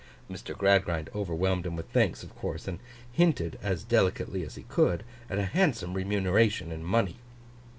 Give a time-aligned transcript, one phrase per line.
[0.27, 0.57] Mr.
[0.57, 2.79] Gradgrind overwhelmed him with thanks, of course; and
[3.11, 7.17] hinted as delicately as he could, at a handsome remuneration in money.